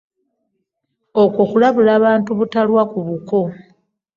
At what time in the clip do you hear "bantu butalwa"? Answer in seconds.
2.05-2.81